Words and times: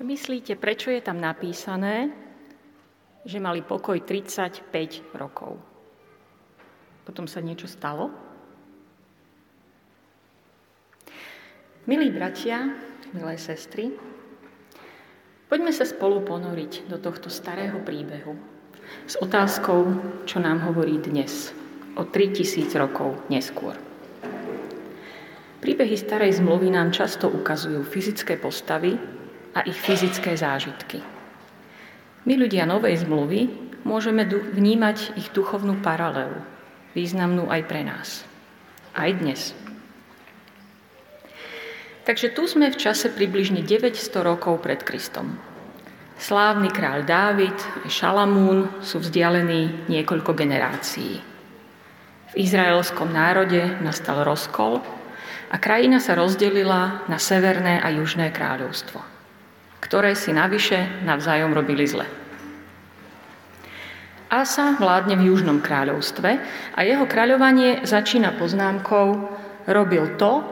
Čo 0.00 0.08
myslíte, 0.08 0.56
prečo 0.56 0.88
je 0.88 1.04
tam 1.04 1.20
napísané, 1.20 2.08
že 3.20 3.36
mali 3.36 3.60
pokoj 3.60 4.00
35 4.00 4.72
rokov? 5.12 5.60
Potom 7.04 7.28
sa 7.28 7.44
niečo 7.44 7.68
stalo? 7.68 8.08
Milí 11.84 12.08
bratia, 12.08 12.72
milé 13.12 13.36
sestry, 13.36 13.92
poďme 15.52 15.68
sa 15.68 15.84
spolu 15.84 16.24
ponoriť 16.24 16.88
do 16.88 16.96
tohto 16.96 17.28
starého 17.28 17.84
príbehu 17.84 18.40
s 19.04 19.20
otázkou, 19.20 19.84
čo 20.24 20.40
nám 20.40 20.64
hovorí 20.64 20.96
dnes, 20.96 21.52
o 22.00 22.08
3000 22.08 22.72
rokov 22.80 23.20
neskôr. 23.28 23.76
Príbehy 25.60 25.92
starej 26.00 26.40
zmluvy 26.40 26.72
nám 26.72 26.88
často 26.88 27.28
ukazujú 27.28 27.84
fyzické 27.84 28.40
postavy 28.40 29.19
a 29.54 29.66
ich 29.66 29.76
fyzické 29.76 30.36
zážitky. 30.38 31.02
My 32.28 32.36
ľudia 32.36 32.68
novej 32.68 33.02
zmluvy 33.02 33.48
môžeme 33.82 34.28
vnímať 34.28 35.16
ich 35.16 35.32
duchovnú 35.32 35.80
paralelu, 35.80 36.38
významnú 36.92 37.48
aj 37.48 37.62
pre 37.64 37.82
nás. 37.82 38.22
Aj 38.92 39.08
dnes. 39.10 39.56
Takže 42.04 42.34
tu 42.34 42.48
sme 42.50 42.72
v 42.72 42.80
čase 42.80 43.12
približne 43.12 43.62
900 43.62 43.96
rokov 44.24 44.60
pred 44.64 44.82
Kristom. 44.82 45.38
Slávny 46.20 46.68
kráľ 46.68 47.08
Dávid 47.08 47.56
a 47.80 47.88
Šalamún 47.88 48.68
sú 48.84 49.00
vzdialení 49.00 49.88
niekoľko 49.88 50.36
generácií. 50.36 51.16
V 52.30 52.34
izraelskom 52.36 53.08
národe 53.08 53.64
nastal 53.80 54.20
rozkol 54.28 54.84
a 55.48 55.56
krajina 55.56 55.96
sa 55.98 56.14
rozdelila 56.14 57.08
na 57.08 57.16
severné 57.16 57.80
a 57.80 57.88
južné 57.90 58.30
kráľovstvo, 58.30 59.00
ktoré 59.90 60.14
si 60.14 60.30
navyše 60.30 61.02
navzájom 61.02 61.50
robili 61.50 61.82
zle. 61.82 62.06
Asa 64.30 64.78
vládne 64.78 65.18
v 65.18 65.34
južnom 65.34 65.58
kráľovstve 65.58 66.30
a 66.78 66.80
jeho 66.86 67.10
kráľovanie 67.10 67.82
začína 67.82 68.38
poznámkou 68.38 69.06
robil 69.66 70.14
to, 70.14 70.46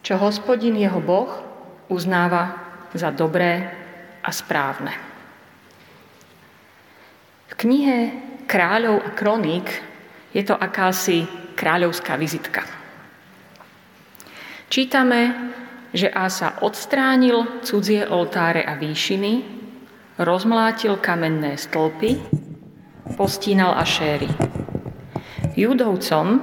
čo 0.00 0.16
hospodin 0.16 0.80
jeho 0.80 0.96
Boh 1.04 1.28
uznáva 1.92 2.56
za 2.96 3.12
dobré 3.12 3.68
a 4.24 4.32
správne. 4.32 4.96
V 7.52 7.54
knihe 7.60 7.96
Kráľov 8.48 9.04
a 9.04 9.10
kroník 9.12 9.68
je 10.32 10.40
to 10.40 10.56
akási 10.56 11.28
kráľovská 11.52 12.16
vizitka. 12.16 12.64
Čítame, 14.72 15.52
že 15.94 16.10
Asa 16.10 16.58
odstránil 16.66 17.62
cudzie 17.62 18.02
oltáre 18.10 18.66
a 18.66 18.74
výšiny, 18.74 19.32
rozmlátil 20.18 20.98
kamenné 20.98 21.54
stĺpy, 21.54 22.18
postínal 23.14 23.78
ašéry. 23.78 24.26
Judovcom 25.54 26.42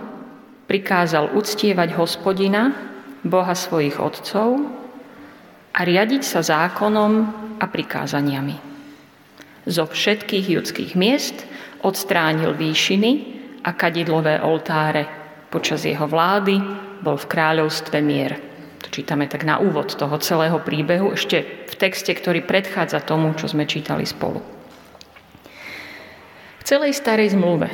prikázal 0.71 1.35
uctievať 1.35 1.99
hospodina 1.99 2.71
Boha 3.27 3.51
svojich 3.51 3.99
otcov 3.99 4.55
a 5.75 5.79
riadiť 5.83 6.23
sa 6.23 6.39
zákonom 6.39 7.13
a 7.59 7.65
prikázaniami. 7.67 8.55
Zo 9.67 9.83
všetkých 9.83 10.47
judských 10.47 10.91
miest 10.95 11.43
odstránil 11.83 12.55
výšiny 12.55 13.11
a 13.67 13.75
kadidlové 13.75 14.39
oltáre. 14.41 15.05
Počas 15.51 15.83
jeho 15.83 16.07
vlády 16.07 16.55
bol 17.03 17.19
v 17.19 17.29
kráľovstve 17.29 17.99
mier. 17.99 18.50
To 18.81 18.87
čítame 18.89 19.29
tak 19.29 19.45
na 19.45 19.61
úvod 19.61 19.93
toho 19.93 20.17
celého 20.17 20.57
príbehu, 20.57 21.13
ešte 21.13 21.45
v 21.69 21.73
texte, 21.77 22.11
ktorý 22.13 22.41
predchádza 22.41 23.01
tomu, 23.05 23.33
čo 23.37 23.45
sme 23.45 23.69
čítali 23.69 24.05
spolu. 24.09 24.41
V 26.61 26.63
celej 26.65 26.97
starej 26.97 27.33
zmluve 27.37 27.69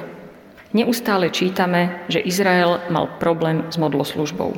neustále 0.76 1.32
čítame, 1.32 2.04
že 2.12 2.24
Izrael 2.24 2.84
mal 2.92 3.20
problém 3.20 3.68
s 3.72 3.80
modloslužbou. 3.80 4.56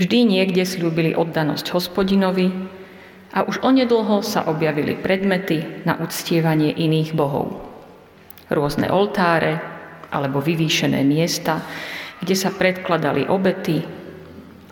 Vždy 0.00 0.18
niekde 0.24 0.64
slúbili 0.64 1.12
oddanosť 1.12 1.68
hospodinovi 1.76 2.48
a 3.32 3.44
už 3.44 3.60
onedlho 3.60 4.24
sa 4.24 4.44
objavili 4.48 4.96
predmety 4.96 5.84
na 5.84 6.00
uctievanie 6.00 6.72
iných 6.72 7.12
bohov. 7.12 7.60
Rôzne 8.48 8.88
oltáre 8.88 9.60
alebo 10.12 10.40
vyvýšené 10.44 11.00
miesta, 11.04 11.64
kde 12.20 12.36
sa 12.36 12.52
predkladali 12.52 13.28
obety 13.28 13.80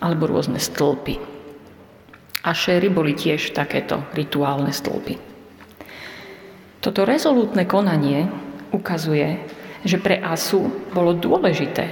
alebo 0.01 0.27
rôzne 0.27 0.57
stĺpy. 0.57 1.21
A 2.41 2.51
šéry 2.57 2.89
boli 2.89 3.13
tiež 3.13 3.53
takéto 3.53 4.01
rituálne 4.17 4.73
stĺpy. 4.73 5.15
Toto 6.81 7.05
rezolútne 7.05 7.69
konanie 7.69 8.25
ukazuje, 8.73 9.45
že 9.85 10.01
pre 10.01 10.17
Asu 10.17 10.65
bolo 10.89 11.13
dôležité, 11.13 11.85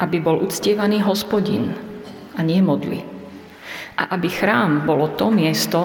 aby 0.00 0.16
bol 0.24 0.40
uctievaný 0.40 1.04
hospodin, 1.04 1.76
a 2.36 2.40
nie 2.40 2.64
modly. 2.64 3.04
A 4.00 4.16
aby 4.16 4.32
chrám 4.32 4.88
bolo 4.88 5.12
to 5.12 5.28
miesto, 5.28 5.84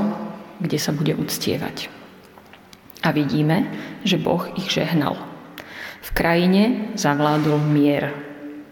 kde 0.63 0.79
sa 0.79 0.95
bude 0.95 1.11
uctievať. 1.11 1.91
A 3.03 3.11
vidíme, 3.11 3.67
že 4.07 4.17
Boh 4.17 4.47
ich 4.55 4.71
žehnal. 4.71 5.19
V 6.01 6.09
krajine 6.15 6.95
zavládol 6.95 7.59
mier, 7.67 8.15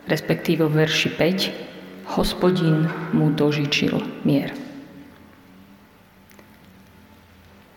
respektíve 0.08 0.66
v 0.72 0.88
verši 0.88 1.10
5, 1.14 1.65
hospodin 2.14 2.86
mu 3.12 3.34
dožičil 3.34 3.98
mier. 4.22 4.54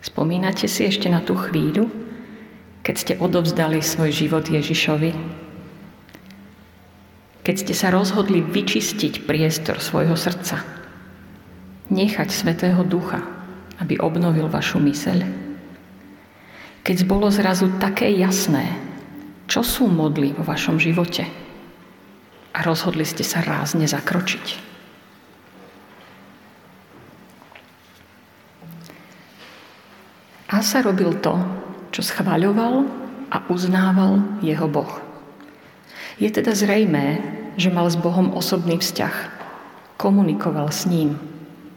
Spomínate 0.05 0.69
si 0.69 0.84
ešte 0.89 1.09
na 1.09 1.25
tú 1.25 1.34
chvíľu, 1.34 1.89
keď 2.84 2.94
ste 2.97 3.15
odovzdali 3.21 3.81
svoj 3.81 4.11
život 4.12 4.44
Ježišovi? 4.47 5.12
Keď 7.44 7.55
ste 7.56 7.75
sa 7.75 7.89
rozhodli 7.89 8.44
vyčistiť 8.44 9.25
priestor 9.25 9.81
svojho 9.81 10.15
srdca, 10.15 10.60
nechať 11.89 12.28
Svetého 12.28 12.84
Ducha, 12.84 13.25
aby 13.81 13.97
obnovil 13.97 14.53
vašu 14.53 14.77
myseľ, 14.81 15.25
keď 16.84 16.97
bolo 17.09 17.28
zrazu 17.33 17.69
také 17.81 18.12
jasné, 18.16 18.65
čo 19.49 19.65
sú 19.65 19.89
modly 19.89 20.37
vo 20.37 20.45
vašom 20.45 20.77
živote 20.77 21.47
a 22.58 22.66
rozhodli 22.66 23.06
ste 23.06 23.22
sa 23.22 23.38
rázne 23.38 23.86
zakročiť. 23.86 24.66
Asa 30.50 30.82
robil 30.82 31.14
to, 31.22 31.38
čo 31.94 32.02
schvaľoval 32.02 32.82
a 33.30 33.47
uznával 33.47 34.42
jeho 34.42 34.66
Boh. 34.66 34.91
Je 36.18 36.26
teda 36.26 36.50
zrejmé, 36.50 37.22
že 37.54 37.70
mal 37.70 37.86
s 37.86 37.94
Bohom 37.94 38.34
osobný 38.34 38.82
vzťah. 38.82 39.38
Komunikoval 39.94 40.74
s 40.74 40.91
ním. 40.91 41.14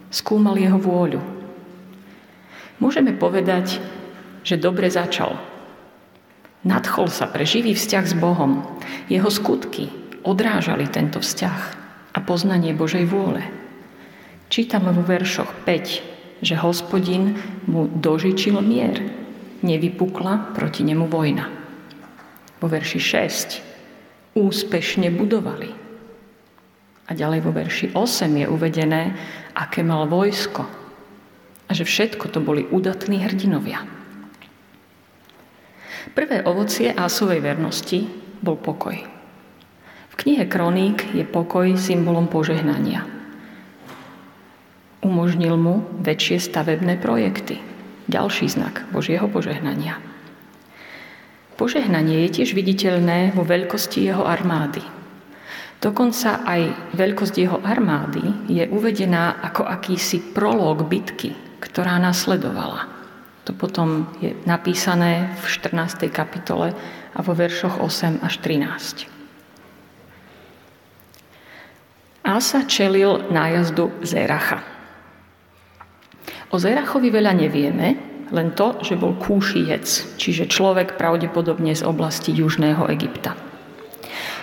Skúmal 0.10 0.58
jeho 0.58 0.82
vôľu. 0.82 1.22
Môžeme 2.82 3.14
povedať, 3.14 3.78
že 4.42 4.58
dobre 4.58 4.90
začal. 4.90 5.38
Nadchol 6.66 7.14
sa 7.14 7.30
pre 7.30 7.46
živý 7.46 7.78
vzťah 7.78 8.06
s 8.10 8.18
Bohom. 8.18 8.66
Jeho 9.06 9.30
skutky 9.30 10.01
odrážali 10.24 10.88
tento 10.88 11.22
vzťah 11.22 11.62
a 12.14 12.20
poznanie 12.22 12.74
Božej 12.74 13.06
vôle. 13.08 13.44
Čítame 14.52 14.92
vo 14.92 15.04
veršoch 15.04 15.64
5, 15.64 16.44
že 16.44 16.56
hospodin 16.60 17.40
mu 17.70 17.88
dožičil 17.88 18.60
mier. 18.60 19.00
Nevypukla 19.62 20.58
proti 20.58 20.82
nemu 20.82 21.06
vojna. 21.06 21.46
Vo 22.58 22.68
verši 22.68 23.00
6 23.00 24.38
úspešne 24.38 25.12
budovali. 25.12 25.70
A 27.08 27.12
ďalej 27.12 27.40
vo 27.44 27.52
verši 27.52 27.86
8 27.92 28.42
je 28.42 28.48
uvedené, 28.48 29.04
aké 29.52 29.84
mal 29.84 30.08
vojsko 30.08 30.64
a 31.68 31.72
že 31.72 31.88
všetko 31.88 32.32
to 32.32 32.40
boli 32.40 32.68
udatní 32.68 33.20
hrdinovia. 33.20 33.84
Prvé 36.12 36.44
ovocie 36.44 36.92
Ásovej 36.92 37.40
vernosti 37.40 38.04
bol 38.44 38.60
pokoj. 38.60 39.11
V 40.12 40.14
knihe 40.20 40.44
Kroník 40.44 41.16
je 41.16 41.24
pokoj 41.24 41.80
symbolom 41.80 42.28
požehnania. 42.28 43.08
Umožnil 45.02 45.56
mu 45.56 45.88
väčšie 46.04 46.38
stavebné 46.44 47.00
projekty. 47.00 47.58
Ďalší 48.12 48.52
znak 48.52 48.86
Božieho 48.92 49.26
požehnania. 49.32 49.98
Požehnanie 51.56 52.28
je 52.28 52.42
tiež 52.42 52.54
viditeľné 52.58 53.32
vo 53.34 53.48
veľkosti 53.48 54.04
jeho 54.04 54.28
armády. 54.28 54.84
Dokonca 55.82 56.46
aj 56.46 56.94
veľkosť 56.94 57.36
jeho 57.42 57.58
armády 57.64 58.52
je 58.52 58.68
uvedená 58.70 59.42
ako 59.42 59.66
akýsi 59.66 60.22
prolog 60.22 60.86
bitky, 60.86 61.34
ktorá 61.58 61.98
nasledovala. 61.98 62.86
To 63.50 63.58
potom 63.58 64.06
je 64.22 64.38
napísané 64.46 65.34
v 65.42 65.46
14. 65.50 66.14
kapitole 66.14 66.78
a 67.18 67.20
vo 67.26 67.34
veršoch 67.34 67.82
8 67.82 68.22
až 68.22 68.38
13. 68.46 69.21
Asa 72.22 72.70
čelil 72.70 73.34
nájazdu 73.34 74.06
Zeracha. 74.06 74.62
O 76.54 76.62
Zerachovi 76.62 77.10
veľa 77.10 77.34
nevieme, 77.34 77.88
len 78.32 78.54
to, 78.54 78.78
že 78.86 78.96
bol 78.96 79.18
kúšiec, 79.18 80.16
čiže 80.16 80.48
človek 80.48 80.96
pravdepodobne 80.96 81.74
z 81.74 81.84
oblasti 81.84 82.32
južného 82.32 82.88
Egypta. 82.94 83.34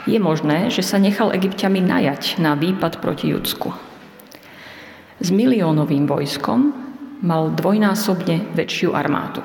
Je 0.08 0.16
možné, 0.16 0.72
že 0.72 0.80
sa 0.82 0.96
nechal 0.96 1.30
egyptiami 1.30 1.84
najať 1.84 2.40
na 2.40 2.56
výpad 2.56 2.98
proti 2.98 3.30
Judsku. 3.30 3.70
S 5.20 5.28
miliónovým 5.28 6.08
vojskom 6.08 6.72
mal 7.22 7.52
dvojnásobne 7.52 8.54
väčšiu 8.54 8.94
armádu. 8.94 9.42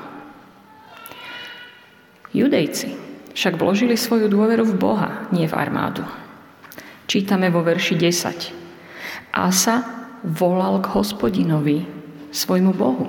Judejci 2.34 2.96
však 3.34 3.58
vložili 3.58 3.98
svoju 3.98 4.30
dôveru 4.30 4.64
v 4.66 4.74
Boha, 4.78 5.26
nie 5.34 5.46
v 5.46 5.54
armádu. 5.54 6.06
Čítame 7.14 7.46
vo 7.46 7.62
verši 7.62 7.94
10. 7.94 9.38
Asa 9.38 9.86
volal 10.26 10.82
k 10.82 10.98
hospodinovi, 10.98 11.86
svojmu 12.34 12.74
Bohu. 12.74 13.06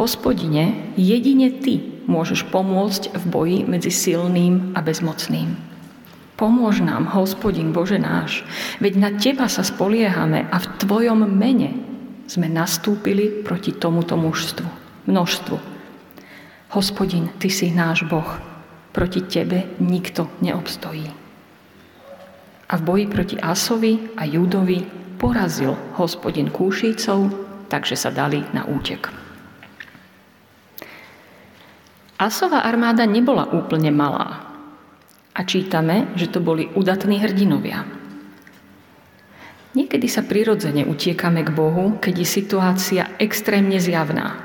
Hospodine, 0.00 0.96
jedine 0.96 1.52
Ty 1.52 1.84
môžeš 2.08 2.48
pomôcť 2.48 3.12
v 3.12 3.24
boji 3.28 3.58
medzi 3.68 3.92
silným 3.92 4.72
a 4.72 4.80
bezmocným. 4.80 5.52
Pomôž 6.40 6.80
nám, 6.80 7.12
hospodin 7.12 7.76
Bože 7.76 8.00
náš, 8.00 8.40
veď 8.80 8.92
na 8.96 9.12
Teba 9.12 9.52
sa 9.52 9.68
spoliehame 9.68 10.48
a 10.48 10.56
v 10.56 10.80
Tvojom 10.80 11.20
mene 11.28 11.76
sme 12.24 12.48
nastúpili 12.48 13.44
proti 13.44 13.76
tomuto 13.76 14.16
mužstvu, 14.16 14.64
množstvu. 15.12 15.56
Hospodin, 16.72 17.36
Ty 17.36 17.52
si 17.52 17.68
náš 17.68 18.00
Boh, 18.08 18.40
proti 18.96 19.20
Tebe 19.28 19.76
nikto 19.76 20.24
neobstojí 20.40 21.19
a 22.70 22.78
v 22.78 22.82
boji 22.86 23.04
proti 23.10 23.36
Asovi 23.36 24.14
a 24.14 24.22
Judovi 24.22 24.86
porazil 25.18 25.74
hospodin 25.98 26.54
Kúšícov, 26.54 27.34
takže 27.66 27.98
sa 27.98 28.14
dali 28.14 28.46
na 28.54 28.62
útek. 28.70 29.10
Asová 32.20 32.62
armáda 32.62 33.08
nebola 33.08 33.48
úplne 33.50 33.90
malá 33.90 34.54
a 35.34 35.40
čítame, 35.42 36.14
že 36.14 36.30
to 36.30 36.38
boli 36.38 36.70
udatní 36.76 37.18
hrdinovia. 37.18 37.82
Niekedy 39.70 40.06
sa 40.10 40.26
prirodzene 40.26 40.82
utiekame 40.84 41.46
k 41.46 41.54
Bohu, 41.54 41.96
keď 42.02 42.14
je 42.22 42.28
situácia 42.28 43.02
extrémne 43.22 43.78
zjavná. 43.78 44.36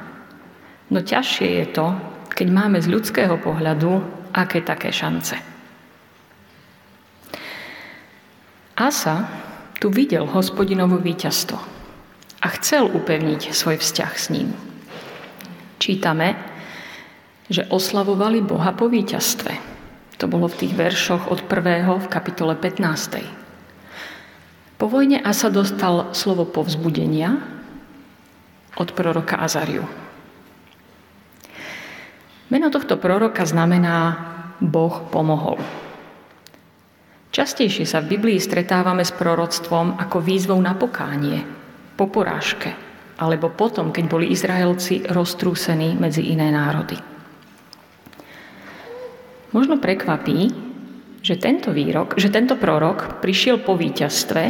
No 0.93 1.01
ťažšie 1.01 1.47
je 1.61 1.65
to, 1.73 1.87
keď 2.29 2.47
máme 2.53 2.77
z 2.77 2.87
ľudského 2.87 3.35
pohľadu 3.41 4.05
aké 4.31 4.61
také 4.61 4.93
šance. 4.93 5.54
Asa 8.75 9.31
tu 9.79 9.87
videl 9.87 10.27
hospodinovo 10.27 10.99
víťazstvo 10.99 11.55
a 12.43 12.47
chcel 12.59 12.91
upevniť 12.91 13.55
svoj 13.55 13.79
vzťah 13.79 14.11
s 14.11 14.27
ním. 14.35 14.51
Čítame, 15.79 16.35
že 17.47 17.63
oslavovali 17.71 18.43
Boha 18.43 18.75
po 18.75 18.91
víťazstve. 18.91 19.53
To 20.19 20.27
bolo 20.27 20.51
v 20.51 20.59
tých 20.59 20.75
veršoch 20.75 21.31
od 21.31 21.47
1. 21.47 21.87
v 21.87 22.07
kapitole 22.11 22.51
15. 22.59 23.23
Po 24.75 24.91
vojne 24.91 25.23
Asa 25.23 25.47
dostal 25.47 26.11
slovo 26.11 26.43
povzbudenia 26.43 27.39
od 28.75 28.91
proroka 28.91 29.39
Azariu. 29.39 29.87
Meno 32.51 32.67
tohto 32.67 32.99
proroka 32.99 33.47
znamená 33.47 34.19
Boh 34.59 34.99
pomohol. 35.07 35.63
Častejšie 37.35 37.83
sa 37.83 37.99
v 37.99 38.15
Biblii 38.15 38.39
stretávame 38.39 39.03
s 39.03 39.11
proroctvom 39.11 39.99
ako 39.99 40.23
výzvou 40.23 40.55
na 40.55 40.71
pokánie, 40.71 41.43
po 41.99 42.07
porážke, 42.07 42.71
alebo 43.19 43.51
potom, 43.51 43.91
keď 43.91 44.05
boli 44.07 44.31
Izraelci 44.31 45.03
roztrúsení 45.03 45.99
medzi 45.99 46.31
iné 46.31 46.47
národy. 46.47 46.95
Možno 49.51 49.83
prekvapí, 49.83 50.47
že 51.19 51.35
tento 51.35 51.75
výrok, 51.75 52.15
že 52.15 52.31
tento 52.31 52.55
prorok 52.55 53.19
prišiel 53.19 53.59
po 53.67 53.75
víťazstve 53.75 54.43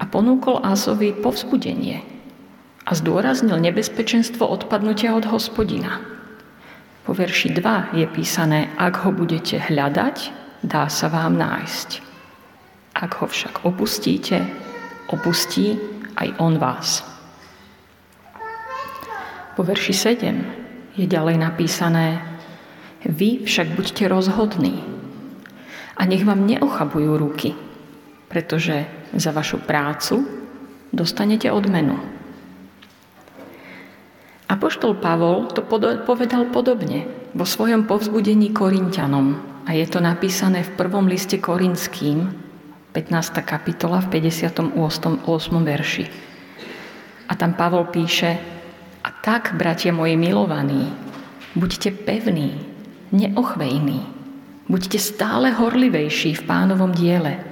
a 0.00 0.04
ponúkol 0.08 0.64
Ásovi 0.64 1.12
povzbudenie 1.20 2.00
a 2.88 2.96
zdôraznil 2.96 3.60
nebezpečenstvo 3.60 4.40
odpadnutia 4.40 5.12
od 5.12 5.28
hospodina. 5.28 6.00
Po 7.04 7.12
verši 7.12 7.52
2 7.52 7.92
je 7.92 8.08
písané, 8.08 8.72
ak 8.80 9.04
ho 9.04 9.12
budete 9.12 9.60
hľadať, 9.60 10.16
dá 10.64 10.88
sa 10.88 11.12
vám 11.12 11.36
nájsť. 11.36 12.05
Ak 12.96 13.20
ho 13.20 13.28
však 13.28 13.68
opustíte, 13.68 14.40
opustí 15.12 15.76
aj 16.16 16.40
on 16.40 16.56
vás. 16.56 17.04
Po 19.52 19.60
verši 19.60 19.92
7 19.92 20.96
je 20.96 21.04
ďalej 21.04 21.36
napísané 21.36 22.24
Vy 23.04 23.44
však 23.44 23.76
buďte 23.76 24.08
rozhodní 24.08 24.80
a 25.96 26.08
nech 26.08 26.24
vám 26.24 26.48
neochabujú 26.48 27.12
ruky, 27.20 27.52
pretože 28.32 28.88
za 29.12 29.30
vašu 29.30 29.60
prácu 29.60 30.24
dostanete 30.88 31.52
odmenu. 31.52 32.00
Apoštol 34.48 34.96
Pavol 34.96 35.52
to 35.52 35.60
povedal 36.08 36.48
podobne 36.48 37.04
vo 37.36 37.44
svojom 37.44 37.84
povzbudení 37.84 38.56
Korintianom 38.56 39.36
a 39.68 39.76
je 39.76 39.84
to 39.84 40.00
napísané 40.00 40.64
v 40.64 40.74
prvom 40.80 41.04
liste 41.04 41.36
Korinským 41.36 42.45
15. 42.96 43.44
kapitola 43.44 44.00
v 44.00 44.24
58. 44.24 44.72
8. 45.28 45.28
verši. 45.68 46.04
A 47.28 47.36
tam 47.36 47.52
Pavol 47.52 47.92
píše, 47.92 48.40
a 49.04 49.12
tak, 49.20 49.52
bratia 49.52 49.92
moji 49.92 50.16
milovaní, 50.16 50.88
buďte 51.52 51.92
pevní, 52.08 52.56
neochvejní, 53.12 54.00
buďte 54.64 54.96
stále 54.96 55.52
horlivejší 55.52 56.40
v 56.40 56.46
pánovom 56.48 56.96
diele. 56.96 57.44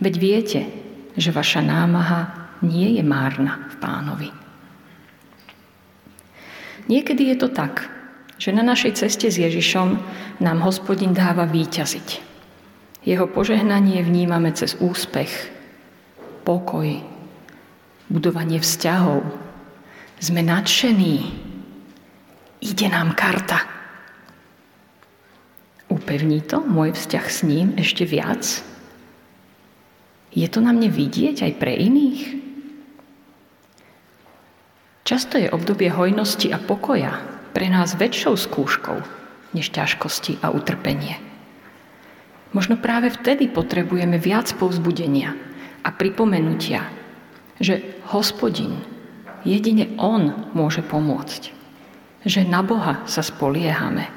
Veď 0.00 0.14
viete, 0.16 0.60
že 1.12 1.28
vaša 1.28 1.60
námaha 1.60 2.48
nie 2.64 2.96
je 2.96 3.04
márna 3.04 3.68
v 3.68 3.74
pánovi. 3.84 4.28
Niekedy 6.88 7.28
je 7.28 7.36
to 7.36 7.52
tak, 7.52 7.84
že 8.40 8.56
na 8.56 8.64
našej 8.64 8.96
ceste 8.96 9.28
s 9.28 9.36
Ježišom 9.36 10.00
nám 10.40 10.64
hospodin 10.64 11.12
dáva 11.12 11.44
výťaziť. 11.44 12.29
Jeho 13.00 13.24
požehnanie 13.24 14.04
vnímame 14.04 14.52
cez 14.52 14.76
úspech, 14.76 15.32
pokoj, 16.44 17.00
budovanie 18.12 18.60
vzťahov. 18.60 19.24
Sme 20.20 20.44
nadšení. 20.44 21.32
Ide 22.60 22.86
nám 22.92 23.16
karta. 23.16 23.64
Upevní 25.88 26.44
to 26.44 26.60
môj 26.60 26.92
vzťah 26.92 27.26
s 27.26 27.40
ním 27.40 27.72
ešte 27.80 28.04
viac? 28.04 28.60
Je 30.30 30.44
to 30.46 30.60
na 30.60 30.76
mne 30.76 30.92
vidieť 30.92 31.40
aj 31.40 31.52
pre 31.56 31.72
iných? 31.72 32.22
Často 35.08 35.40
je 35.40 35.48
obdobie 35.50 35.88
hojnosti 35.88 36.52
a 36.52 36.60
pokoja 36.60 37.18
pre 37.56 37.66
nás 37.66 37.96
väčšou 37.96 38.36
skúškou 38.36 39.00
než 39.56 39.72
ťažkosti 39.74 40.38
a 40.44 40.54
utrpenie. 40.54 41.29
Možno 42.50 42.74
práve 42.82 43.14
vtedy 43.14 43.46
potrebujeme 43.46 44.18
viac 44.18 44.50
povzbudenia 44.58 45.38
a 45.86 45.88
pripomenutia, 45.94 46.82
že 47.62 48.02
hospodin, 48.10 48.82
jedine 49.46 49.94
on 50.02 50.50
môže 50.50 50.82
pomôcť. 50.82 51.54
Že 52.26 52.50
na 52.50 52.60
Boha 52.66 53.06
sa 53.06 53.22
spoliehame. 53.22 54.10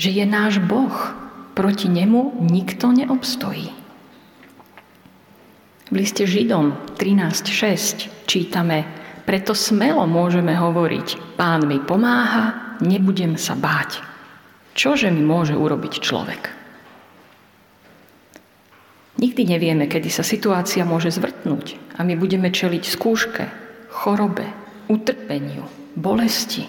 Že 0.00 0.10
je 0.10 0.24
náš 0.24 0.54
Boh, 0.64 0.94
proti 1.52 1.92
nemu 1.92 2.40
nikto 2.48 2.88
neobstojí. 2.90 3.70
V 5.90 5.94
liste 5.94 6.24
Židom 6.24 6.96
13.6 6.96 8.24
čítame, 8.24 8.86
preto 9.28 9.52
smelo 9.52 10.06
môžeme 10.08 10.56
hovoriť, 10.56 11.36
pán 11.36 11.66
mi 11.68 11.82
pomáha, 11.82 12.78
nebudem 12.80 13.36
sa 13.36 13.58
báť. 13.58 14.00
Čože 14.72 15.10
mi 15.12 15.20
môže 15.20 15.52
urobiť 15.52 15.92
človek? 15.98 16.59
Nikdy 19.20 19.52
nevieme, 19.52 19.84
kedy 19.84 20.08
sa 20.08 20.24
situácia 20.24 20.80
môže 20.88 21.12
zvrtnúť 21.12 21.76
a 22.00 22.08
my 22.08 22.16
budeme 22.16 22.48
čeliť 22.48 22.88
skúške, 22.88 23.44
chorobe, 23.92 24.48
utrpeniu, 24.88 25.68
bolesti. 25.92 26.64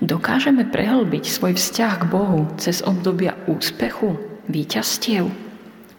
Dokážeme 0.00 0.64
prehlbiť 0.64 1.28
svoj 1.28 1.52
vzťah 1.60 1.92
k 2.00 2.04
Bohu 2.08 2.48
cez 2.56 2.80
obdobia 2.80 3.36
úspechu, 3.44 4.16
výťastiev, 4.48 5.28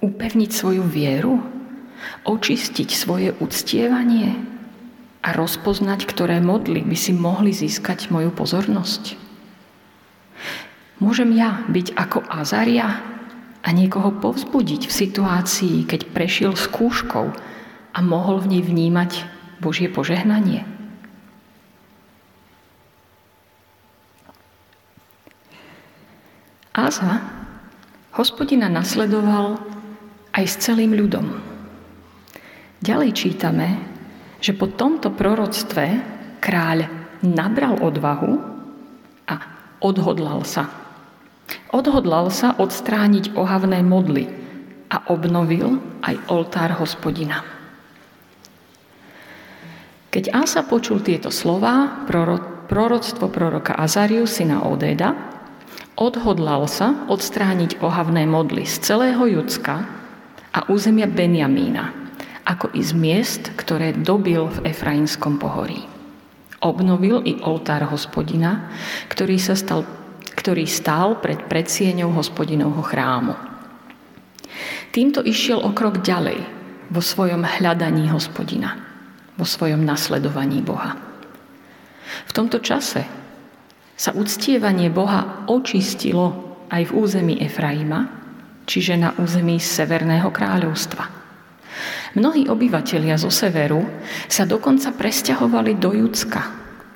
upevniť 0.01 0.49
svoju 0.49 0.81
vieru, 0.81 1.45
očistiť 2.25 2.89
svoje 2.89 3.37
uctievanie 3.37 4.33
a 5.21 5.29
rozpoznať, 5.37 6.09
ktoré 6.09 6.41
modly 6.41 6.81
by 6.81 6.97
si 6.97 7.13
mohli 7.13 7.53
získať 7.53 8.09
moju 8.09 8.33
pozornosť. 8.33 9.13
Môžem 10.97 11.37
ja 11.37 11.61
byť 11.69 11.93
ako 11.93 12.25
Azaria, 12.25 13.16
a 13.67 13.69
niekoho 13.75 14.15
povzbudiť 14.23 14.87
v 14.87 14.93
situácii, 14.95 15.83
keď 15.83 16.07
prešiel 16.15 16.55
skúškou 16.55 17.27
a 17.91 17.99
mohol 17.99 18.39
v 18.39 18.55
nej 18.55 18.63
vnímať 18.63 19.27
Božie 19.59 19.91
požehnanie. 19.91 20.63
Áza 26.71 27.19
hospodina 28.15 28.71
nasledoval 28.71 29.59
aj 30.31 30.45
s 30.47 30.55
celým 30.63 30.95
ľudom. 30.95 31.27
Ďalej 32.79 33.11
čítame, 33.17 33.67
že 34.39 34.55
po 34.55 34.71
tomto 34.71 35.11
proroctve 35.11 35.85
kráľ 36.39 36.87
nabral 37.25 37.81
odvahu 37.81 38.37
a 39.25 39.35
odhodlal 39.81 40.45
sa 40.45 40.86
Odhodlal 41.71 42.31
sa 42.31 42.55
odstrániť 42.55 43.35
ohavné 43.35 43.83
modly 43.83 44.27
a 44.87 45.03
obnovil 45.11 45.79
aj 46.03 46.15
oltár 46.31 46.75
hospodina. 46.79 47.43
Keď 50.07 50.31
Asa 50.31 50.63
počul 50.63 51.03
tieto 51.03 51.27
slova, 51.29 52.07
proroctvo 52.71 53.27
proroka 53.27 53.75
Azariu, 53.75 54.23
syna 54.23 54.63
Odéda, 54.63 55.13
odhodlal 55.99 56.65
sa 56.71 57.05
odstrániť 57.11 57.83
ohavné 57.83 58.23
modly 58.23 58.63
z 58.63 58.81
celého 58.81 59.27
Judska 59.27 59.83
a 60.55 60.59
územia 60.71 61.05
Benjamína, 61.05 61.91
ako 62.47 62.71
i 62.73 62.81
z 62.81 62.95
miest, 62.95 63.43
ktoré 63.59 63.91
dobil 63.91 64.47
v 64.47 64.71
Efrainskom 64.71 65.35
pohorí. 65.35 65.83
Obnovil 66.63 67.21
i 67.27 67.37
oltár 67.43 67.85
hospodina, 67.91 68.71
ktorý, 69.11 69.37
sa 69.37 69.53
stal, 69.53 69.85
ktorý 70.47 70.63
stál 70.63 71.19
pred 71.19 71.43
predsieňou 71.51 72.15
hospodinovho 72.15 72.79
chrámu. 72.79 73.35
Týmto 74.95 75.19
išiel 75.19 75.59
o 75.59 75.75
krok 75.75 75.99
ďalej 75.99 76.39
vo 76.87 77.03
svojom 77.03 77.43
hľadaní 77.43 78.07
hospodina, 78.07 78.79
vo 79.35 79.43
svojom 79.43 79.83
nasledovaní 79.83 80.63
Boha. 80.63 80.95
V 82.23 82.31
tomto 82.31 82.63
čase 82.63 83.03
sa 83.99 84.15
uctievanie 84.15 84.87
Boha 84.87 85.43
očistilo 85.51 86.55
aj 86.71 86.95
v 86.95 86.95
území 86.95 87.35
Efraima, 87.43 88.07
čiže 88.63 88.95
na 88.95 89.19
území 89.19 89.59
Severného 89.59 90.31
kráľovstva. 90.31 91.11
Mnohí 92.15 92.47
obyvatelia 92.47 93.19
zo 93.19 93.27
severu 93.27 93.83
sa 94.31 94.47
dokonca 94.47 94.95
presťahovali 94.95 95.75
do 95.75 95.91
Judska, 95.91 96.41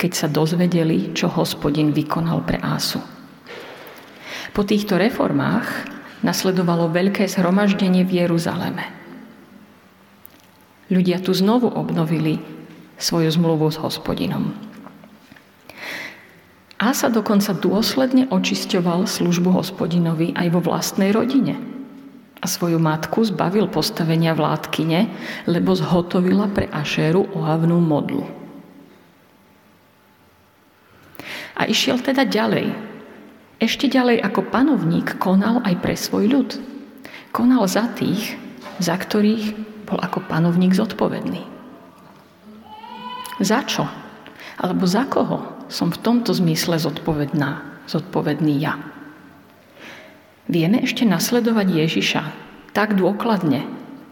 keď 0.00 0.10
sa 0.16 0.24
dozvedeli, 0.32 1.12
čo 1.12 1.28
hospodin 1.28 1.92
vykonal 1.92 2.48
pre 2.48 2.56
Ásu. 2.56 3.20
Po 4.52 4.68
týchto 4.68 5.00
reformách 5.00 5.88
nasledovalo 6.20 6.92
veľké 6.92 7.24
zhromaždenie 7.24 8.04
v 8.04 8.24
Jeruzaleme. 8.24 8.84
Ľudia 10.92 11.24
tu 11.24 11.32
znovu 11.32 11.72
obnovili 11.72 12.36
svoju 13.00 13.32
zmluvu 13.32 13.72
s 13.72 13.80
hospodinom. 13.80 14.52
Asa 16.76 17.08
dokonca 17.08 17.56
dôsledne 17.56 18.28
očisťoval 18.28 19.08
službu 19.08 19.56
hospodinovi 19.56 20.36
aj 20.36 20.48
vo 20.52 20.60
vlastnej 20.60 21.16
rodine. 21.16 21.56
A 22.42 22.50
svoju 22.50 22.76
matku 22.76 23.24
zbavil 23.24 23.72
postavenia 23.72 24.36
vládkyne, 24.36 25.08
lebo 25.48 25.72
zhotovila 25.72 26.50
pre 26.52 26.68
Ašéru 26.68 27.24
ohavnú 27.38 27.78
modlu. 27.80 28.28
A 31.56 31.70
išiel 31.70 32.02
teda 32.02 32.26
ďalej, 32.26 32.91
ešte 33.62 33.86
ďalej 33.86 34.18
ako 34.26 34.50
panovník 34.50 35.22
konal 35.22 35.62
aj 35.62 35.78
pre 35.78 35.94
svoj 35.94 36.26
ľud. 36.26 36.50
Konal 37.30 37.62
za 37.70 37.86
tých, 37.94 38.34
za 38.82 38.98
ktorých 38.98 39.54
bol 39.86 40.02
ako 40.02 40.26
panovník 40.26 40.74
zodpovedný. 40.74 41.46
Za 43.38 43.62
čo? 43.62 43.86
Alebo 44.58 44.82
za 44.90 45.06
koho 45.06 45.46
som 45.70 45.94
v 45.94 46.02
tomto 46.02 46.34
zmysle 46.34 46.82
zodpovedná, 46.82 47.62
zodpovedný 47.86 48.58
ja? 48.58 48.82
Vieme 50.50 50.82
ešte 50.82 51.06
nasledovať 51.06 51.66
Ježiša 51.70 52.22
tak 52.74 52.98
dôkladne, 52.98 53.62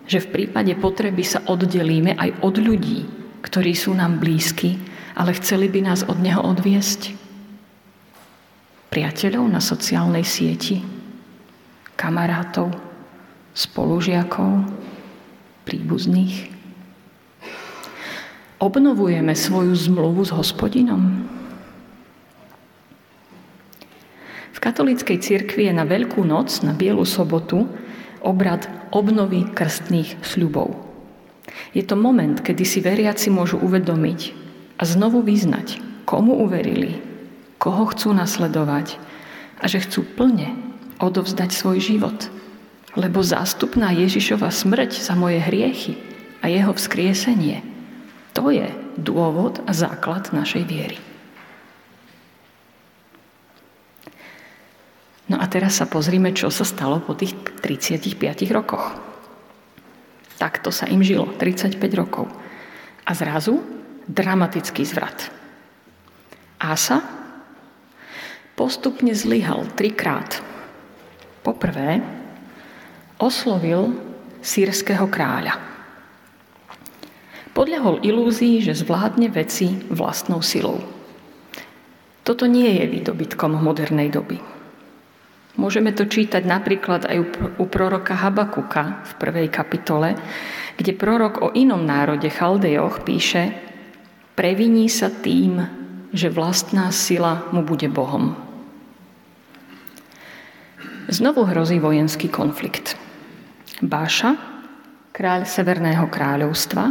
že 0.06 0.22
v 0.22 0.30
prípade 0.30 0.78
potreby 0.78 1.26
sa 1.26 1.42
oddelíme 1.42 2.14
aj 2.14 2.38
od 2.46 2.54
ľudí, 2.54 3.04
ktorí 3.42 3.74
sú 3.74 3.98
nám 3.98 4.22
blízki, 4.22 4.78
ale 5.18 5.34
chceli 5.36 5.66
by 5.66 5.90
nás 5.90 6.06
od 6.06 6.22
Neho 6.22 6.38
odviesť 6.38 7.19
priateľov 8.90 9.46
na 9.46 9.62
sociálnej 9.62 10.26
sieti, 10.26 10.82
kamarátov, 11.94 12.74
spolužiakov, 13.54 14.66
príbuzných. 15.62 16.50
Obnovujeme 18.60 19.32
svoju 19.32 19.72
zmluvu 19.72 20.26
s 20.26 20.34
hospodinom. 20.34 21.02
V 24.50 24.58
katolíckej 24.58 25.16
cirkvi 25.24 25.70
je 25.70 25.72
na 25.72 25.88
Veľkú 25.88 26.20
noc, 26.26 26.60
na 26.60 26.76
Bielu 26.76 27.06
sobotu, 27.08 27.64
obrad 28.20 28.68
obnovy 28.92 29.48
krstných 29.48 30.20
sľubov. 30.20 30.76
Je 31.72 31.80
to 31.86 31.96
moment, 31.96 32.36
kedy 32.42 32.66
si 32.66 32.84
veriaci 32.84 33.32
môžu 33.32 33.56
uvedomiť 33.62 34.20
a 34.76 34.82
znovu 34.84 35.24
vyznať, 35.24 35.80
komu 36.04 36.36
uverili, 36.44 37.09
koho 37.60 37.92
chcú 37.92 38.16
nasledovať 38.16 38.96
a 39.60 39.68
že 39.68 39.84
chcú 39.84 40.08
plne 40.16 40.56
odovzdať 40.96 41.52
svoj 41.52 41.78
život. 41.78 42.16
Lebo 42.96 43.20
zástupná 43.20 43.92
Ježišova 43.92 44.48
smrť 44.48 44.96
za 44.96 45.12
moje 45.14 45.38
hriechy 45.38 46.00
a 46.40 46.48
jeho 46.48 46.72
vzkriesenie, 46.72 47.60
to 48.32 48.48
je 48.48 48.66
dôvod 48.96 49.60
a 49.68 49.76
základ 49.76 50.32
našej 50.32 50.64
viery. 50.64 50.98
No 55.30 55.38
a 55.38 55.46
teraz 55.46 55.78
sa 55.78 55.86
pozrime, 55.86 56.34
čo 56.34 56.50
sa 56.50 56.66
stalo 56.66 56.98
po 56.98 57.14
tých 57.14 57.38
35 57.62 58.18
rokoch. 58.50 58.98
Takto 60.40 60.74
sa 60.74 60.90
im 60.90 61.04
žilo, 61.04 61.30
35 61.38 61.78
rokov. 61.94 62.26
A 63.06 63.14
zrazu 63.14 63.62
dramatický 64.10 64.82
zvrat. 64.82 65.30
Asa 66.58 67.19
postupne 68.60 69.16
zlyhal 69.16 69.64
trikrát. 69.72 70.44
Poprvé 71.40 72.04
oslovil 73.16 73.96
sírskeho 74.44 75.08
kráľa. 75.08 75.56
Podľahol 77.56 78.04
ilúzii, 78.04 78.60
že 78.60 78.76
zvládne 78.76 79.32
veci 79.32 79.80
vlastnou 79.88 80.44
silou. 80.44 80.76
Toto 82.20 82.44
nie 82.44 82.68
je 82.68 82.84
výdobytkom 82.84 83.56
modernej 83.56 84.12
doby. 84.12 84.36
Môžeme 85.56 85.96
to 85.96 86.04
čítať 86.04 86.44
napríklad 86.44 87.08
aj 87.08 87.16
u 87.56 87.64
proroka 87.64 88.12
Habakuka 88.12 89.08
v 89.08 89.12
prvej 89.16 89.48
kapitole, 89.48 90.20
kde 90.76 90.92
prorok 90.92 91.40
o 91.40 91.48
inom 91.56 91.80
národe 91.80 92.28
Chaldejoch 92.28 93.08
píše 93.08 93.56
Previní 94.36 94.92
sa 94.92 95.08
tým, 95.08 95.64
že 96.12 96.28
vlastná 96.28 96.92
sila 96.92 97.48
mu 97.56 97.64
bude 97.64 97.88
Bohom. 97.88 98.49
Znovu 101.10 101.42
hrozí 101.42 101.82
vojenský 101.82 102.30
konflikt. 102.30 102.94
Báša, 103.82 104.38
kráľ 105.10 105.42
Severného 105.42 106.06
kráľovstva, 106.06 106.86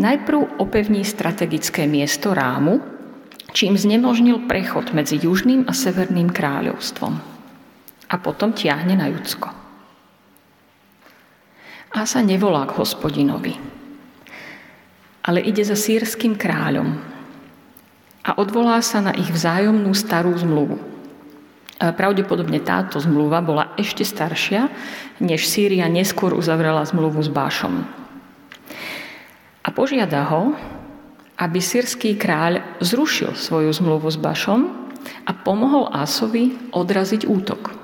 najprv 0.00 0.56
opevní 0.56 1.04
strategické 1.04 1.84
miesto 1.84 2.32
Rámu, 2.32 2.80
čím 3.52 3.76
znemožnil 3.76 4.48
prechod 4.48 4.96
medzi 4.96 5.20
južným 5.20 5.68
a 5.68 5.76
severným 5.76 6.32
kráľovstvom. 6.32 7.14
A 8.08 8.14
potom 8.16 8.56
tiahne 8.56 8.96
na 8.96 9.12
Judsko. 9.12 9.52
A 11.92 12.00
sa 12.08 12.24
nevolá 12.24 12.64
k 12.64 12.80
hospodinovi, 12.80 13.60
ale 15.20 15.44
ide 15.44 15.60
za 15.60 15.76
sírským 15.76 16.40
kráľom 16.40 16.96
a 18.24 18.40
odvolá 18.40 18.80
sa 18.80 19.04
na 19.04 19.12
ich 19.12 19.28
vzájomnú 19.28 19.92
starú 19.92 20.32
zmluvu, 20.32 20.93
Pravdepodobne 21.92 22.64
táto 22.64 22.96
zmluva 22.96 23.44
bola 23.44 23.76
ešte 23.76 24.06
staršia, 24.06 24.72
než 25.20 25.44
Sýria 25.44 25.84
neskôr 25.92 26.32
uzavrela 26.32 26.80
zmluvu 26.88 27.20
s 27.20 27.28
Bášom. 27.28 27.84
A 29.64 29.68
požiada 29.68 30.24
ho, 30.32 30.56
aby 31.36 31.58
sírsky 31.60 32.16
kráľ 32.16 32.80
zrušil 32.80 33.36
svoju 33.36 33.68
zmluvu 33.74 34.08
s 34.08 34.16
Bašom 34.16 34.60
a 35.28 35.32
pomohol 35.36 35.92
Ásovi 35.92 36.72
odraziť 36.72 37.28
útok. 37.28 37.74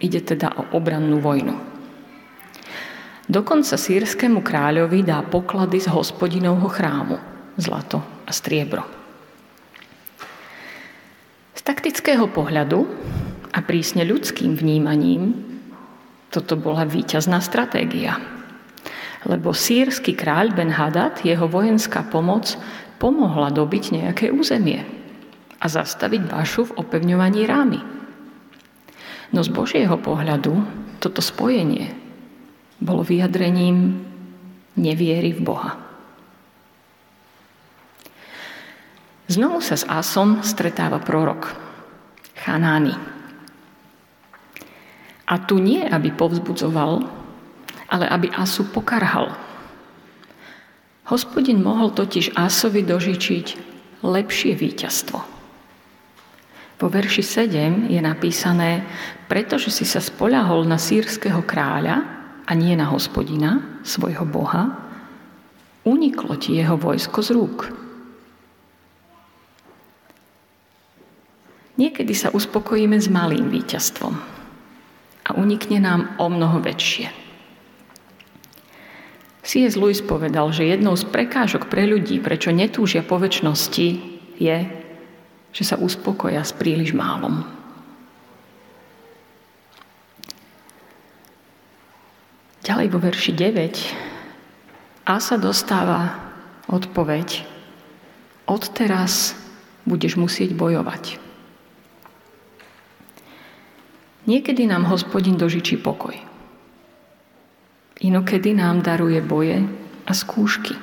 Ide 0.00 0.20
teda 0.20 0.52
o 0.56 0.76
obrannú 0.76 1.20
vojnu. 1.22 1.54
Dokonca 3.30 3.78
sírskému 3.78 4.42
kráľovi 4.42 5.06
dá 5.06 5.22
poklady 5.22 5.78
z 5.78 5.88
hospodinovho 5.92 6.66
chrámu, 6.66 7.14
zlato 7.54 8.02
a 8.26 8.34
striebro. 8.34 8.82
Z 11.54 11.62
taktického 11.62 12.26
pohľadu 12.26 12.90
a 13.50 13.58
prísne 13.62 14.06
ľudským 14.06 14.54
vnímaním 14.54 15.34
toto 16.30 16.54
bola 16.54 16.86
víťazná 16.86 17.42
stratégia. 17.42 18.16
Lebo 19.26 19.52
sírsky 19.52 20.14
kráľ 20.14 20.54
Ben 20.54 20.72
Hadad, 20.72 21.26
jeho 21.26 21.50
vojenská 21.50 22.06
pomoc, 22.08 22.54
pomohla 23.02 23.50
dobiť 23.50 23.84
nejaké 23.92 24.26
územie 24.30 24.86
a 25.60 25.66
zastaviť 25.66 26.30
Bašu 26.30 26.72
v 26.72 26.76
opevňovaní 26.80 27.40
rámy. 27.44 27.80
No 29.34 29.44
z 29.44 29.50
Božieho 29.52 29.98
pohľadu 30.00 30.54
toto 31.02 31.20
spojenie 31.20 31.92
bolo 32.80 33.04
vyjadrením 33.04 34.00
neviery 34.80 35.36
v 35.36 35.40
Boha. 35.44 35.72
Znovu 39.30 39.62
sa 39.62 39.78
s 39.78 39.86
Asom 39.86 40.42
stretáva 40.42 40.98
prorok 40.98 41.54
Chanány. 42.40 43.19
A 45.30 45.38
tu 45.38 45.62
nie, 45.62 45.86
aby 45.86 46.10
povzbudzoval, 46.10 47.06
ale 47.86 48.06
aby 48.10 48.26
Asu 48.34 48.66
pokarhal. 48.66 49.30
Hospodin 51.06 51.62
mohol 51.62 51.94
totiž 51.94 52.34
Asovi 52.34 52.82
dožičiť 52.82 53.46
lepšie 54.02 54.58
víťazstvo. 54.58 55.18
Vo 56.80 56.86
verši 56.88 57.22
7 57.22 57.92
je 57.92 58.00
napísané, 58.02 58.82
pretože 59.30 59.70
si 59.70 59.86
sa 59.86 60.02
spoľahol 60.02 60.66
na 60.66 60.80
sírskeho 60.80 61.46
kráľa 61.46 62.02
a 62.46 62.52
nie 62.58 62.74
na 62.74 62.90
hospodina, 62.90 63.78
svojho 63.86 64.26
Boha, 64.26 64.74
uniklo 65.86 66.34
ti 66.40 66.58
jeho 66.58 66.74
vojsko 66.74 67.18
z 67.22 67.30
rúk. 67.36 67.58
Niekedy 71.78 72.12
sa 72.16 72.32
uspokojíme 72.34 72.98
s 72.98 73.06
malým 73.06 73.46
víťazstvom 73.46 74.39
a 75.30 75.38
unikne 75.38 75.78
nám 75.78 76.18
o 76.18 76.26
mnoho 76.26 76.58
väčšie. 76.58 77.06
C.S. 79.46 79.78
Lewis 79.78 80.02
povedal, 80.02 80.50
že 80.50 80.66
jednou 80.66 80.98
z 80.98 81.06
prekážok 81.06 81.70
pre 81.70 81.86
ľudí, 81.86 82.18
prečo 82.18 82.50
netúžia 82.50 83.06
po 83.06 83.16
väčšnosti, 83.22 83.88
je, 84.36 84.58
že 85.54 85.62
sa 85.62 85.78
uspokoja 85.78 86.42
s 86.42 86.50
príliš 86.50 86.90
málom. 86.90 87.46
Ďalej 92.66 92.86
vo 92.90 92.98
verši 92.98 93.32
9 93.32 95.06
a 95.08 95.14
sa 95.22 95.36
dostáva 95.40 96.20
odpoveď 96.68 97.46
odteraz 98.50 99.38
budeš 99.86 100.18
musieť 100.18 100.52
bojovať. 100.58 101.29
Niekedy 104.28 104.68
nám 104.68 104.84
hospodin 104.88 105.40
dožičí 105.40 105.80
pokoj. 105.80 106.12
Inokedy 108.00 108.56
nám 108.56 108.84
daruje 108.84 109.20
boje 109.20 109.64
a 110.08 110.12
skúšky. 110.12 110.76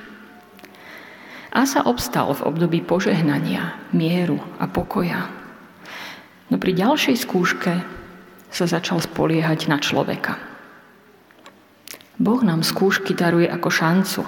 Asa 1.53 1.85
obstal 1.85 2.29
v 2.37 2.45
období 2.45 2.85
požehnania, 2.85 3.77
mieru 3.89 4.37
a 4.61 4.69
pokoja. 4.69 5.25
No 6.53 6.61
pri 6.61 6.77
ďalšej 6.77 7.17
skúške 7.17 7.73
sa 8.53 8.65
začal 8.69 9.01
spoliehať 9.01 9.65
na 9.69 9.81
človeka. 9.81 10.37
Boh 12.17 12.41
nám 12.41 12.65
skúšky 12.65 13.13
daruje 13.13 13.49
ako 13.49 13.69
šancu. 13.69 14.21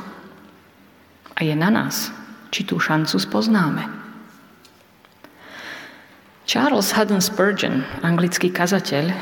A 1.33 1.39
je 1.41 1.55
na 1.57 1.69
nás, 1.73 2.13
či 2.49 2.65
tú 2.65 2.77
šancu 2.77 3.17
spoznáme. 3.17 3.98
Charles 6.49 6.89
Haddon 6.97 7.21
Spurgeon, 7.21 7.85
anglický 8.01 8.49
kazateľ, 8.49 9.13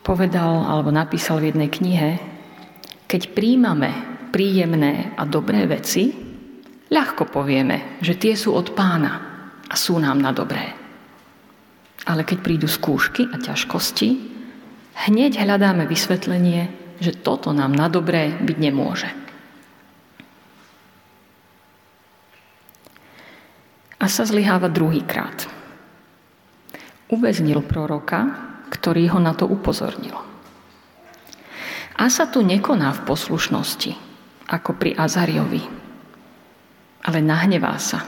povedal 0.00 0.64
alebo 0.64 0.88
napísal 0.88 1.44
v 1.44 1.52
jednej 1.52 1.68
knihe, 1.68 2.16
keď 3.04 3.36
príjmame 3.36 3.92
príjemné 4.32 5.12
a 5.20 5.28
dobré 5.28 5.68
veci, 5.68 6.16
ľahko 6.88 7.28
povieme, 7.28 8.00
že 8.00 8.16
tie 8.16 8.32
sú 8.32 8.56
od 8.56 8.72
pána 8.72 9.12
a 9.68 9.76
sú 9.76 10.00
nám 10.00 10.16
na 10.16 10.32
dobré. 10.32 10.64
Ale 12.08 12.24
keď 12.24 12.40
prídu 12.40 12.64
skúšky 12.64 13.28
a 13.28 13.36
ťažkosti, 13.36 14.08
hneď 15.12 15.44
hľadáme 15.44 15.84
vysvetlenie, 15.84 16.72
že 17.04 17.12
toto 17.12 17.52
nám 17.52 17.76
na 17.76 17.92
dobré 17.92 18.32
byť 18.32 18.56
nemôže. 18.56 19.27
A 23.98 24.06
sa 24.06 24.22
zlyháva 24.22 24.70
druhýkrát. 24.70 25.50
Uväznil 27.10 27.60
proroka, 27.66 28.30
ktorý 28.70 29.10
ho 29.10 29.18
na 29.18 29.34
to 29.34 29.50
upozornil. 29.50 30.14
A 31.98 32.06
sa 32.06 32.30
tu 32.30 32.46
nekoná 32.46 32.94
v 32.94 33.04
poslušnosti, 33.10 33.92
ako 34.46 34.70
pri 34.78 34.94
Azariovi, 34.94 35.66
ale 37.02 37.18
nahnevá 37.18 37.74
sa 37.82 38.06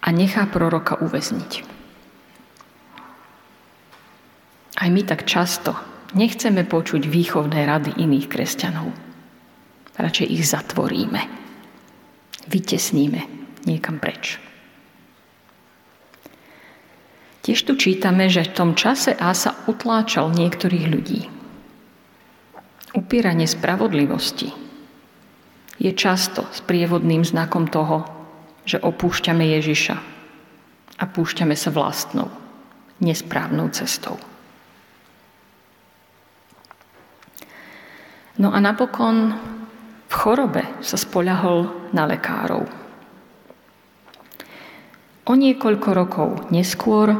a 0.00 0.08
nechá 0.08 0.48
proroka 0.48 0.96
uväzniť. 1.04 1.52
Aj 4.76 4.88
my 4.88 5.02
tak 5.04 5.28
často 5.28 5.76
nechceme 6.16 6.64
počuť 6.64 7.04
výchovné 7.04 7.66
rady 7.68 8.00
iných 8.00 8.26
kresťanov. 8.30 8.88
Radšej 9.96 10.26
ich 10.28 10.44
zatvoríme, 10.48 11.20
vytesníme 12.48 13.45
niekam 13.66 13.98
preč. 13.98 14.38
Tiež 17.46 17.62
tu 17.62 17.78
čítame, 17.78 18.26
že 18.26 18.42
v 18.42 18.54
tom 18.54 18.70
čase 18.74 19.14
Asa 19.14 19.54
utláčal 19.70 20.34
niektorých 20.34 20.86
ľudí. 20.90 21.20
Upieranie 22.96 23.46
spravodlivosti 23.46 24.50
je 25.78 25.92
často 25.94 26.48
sprievodným 26.50 27.22
znakom 27.22 27.70
toho, 27.70 28.02
že 28.66 28.82
opúšťame 28.82 29.46
Ježiša 29.60 29.96
a 30.96 31.04
púšťame 31.06 31.54
sa 31.54 31.70
vlastnou, 31.70 32.26
nesprávnou 32.98 33.70
cestou. 33.70 34.18
No 38.42 38.52
a 38.52 38.58
napokon 38.58 39.38
v 40.10 40.14
chorobe 40.14 40.66
sa 40.84 40.98
spoľahol 40.98 41.92
na 41.94 42.04
lekárov. 42.04 42.68
O 45.26 45.34
niekoľko 45.34 45.88
rokov 45.90 46.28
neskôr 46.54 47.10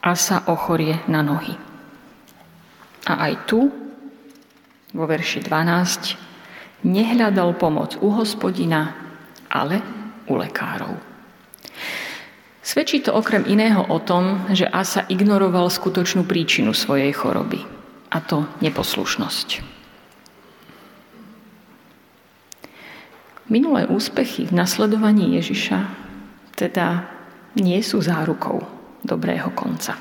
a 0.00 0.10
sa 0.16 0.48
ochorie 0.48 0.96
na 1.12 1.20
nohy. 1.20 1.52
A 3.04 3.28
aj 3.28 3.32
tu, 3.44 3.68
vo 4.96 5.04
verši 5.04 5.44
12, 5.44 6.88
nehľadal 6.88 7.52
pomoc 7.60 8.00
u 8.00 8.08
hospodina, 8.16 8.96
ale 9.52 9.84
u 10.24 10.40
lekárov. 10.40 10.96
Svedčí 12.64 13.04
to 13.04 13.12
okrem 13.12 13.44
iného 13.44 13.84
o 13.84 14.00
tom, 14.00 14.48
že 14.48 14.64
Asa 14.64 15.04
ignoroval 15.12 15.68
skutočnú 15.68 16.24
príčinu 16.24 16.72
svojej 16.72 17.12
choroby, 17.12 17.60
a 18.08 18.24
to 18.24 18.48
neposlušnosť. 18.64 19.60
Minulé 23.52 23.84
úspechy 23.84 24.48
v 24.48 24.56
nasledovaní 24.56 25.36
Ježiša 25.36 26.03
teda 26.54 27.06
nie 27.58 27.78
sú 27.82 28.02
zárukou 28.02 28.62
dobrého 29.02 29.50
konca. 29.54 29.94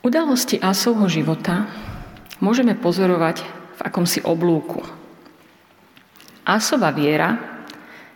Udalosti 0.00 0.56
Asovho 0.56 1.06
života 1.12 1.68
môžeme 2.40 2.72
pozorovať 2.72 3.44
v 3.76 3.80
akomsi 3.84 4.24
oblúku. 4.24 4.80
Asova 6.48 6.88
viera 6.90 7.36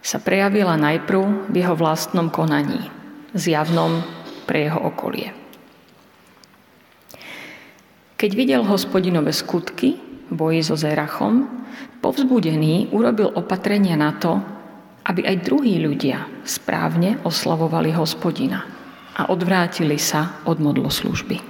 sa 0.01 0.21
prejavila 0.21 0.77
najprv 0.81 1.49
v 1.49 1.55
jeho 1.55 1.77
vlastnom 1.77 2.33
konaní, 2.33 2.89
zjavnom 3.37 4.01
pre 4.45 4.69
jeho 4.69 4.81
okolie. 4.81 5.33
Keď 8.17 8.31
videl 8.33 8.65
hospodinové 8.65 9.37
skutky 9.37 10.01
v 10.29 10.33
boji 10.33 10.65
so 10.65 10.81
Zerachom, 10.81 11.63
povzbudený 12.05 12.93
urobil 12.93 13.33
opatrenia 13.33 13.97
na 13.97 14.12
to, 14.21 14.37
aby 15.09 15.25
aj 15.25 15.40
druhí 15.40 15.81
ľudia 15.81 16.45
správne 16.45 17.17
oslavovali 17.25 17.97
hospodina 17.97 18.61
a 19.17 19.33
odvrátili 19.33 19.97
sa 19.97 20.45
od 20.45 20.61
modloslužby. 20.61 21.40